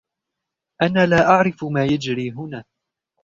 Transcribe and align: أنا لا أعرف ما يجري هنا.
أنا 0.81 1.05
لا 1.05 1.25
أعرف 1.29 1.63
ما 1.63 1.83
يجري 1.85 2.31
هنا. 2.31 2.63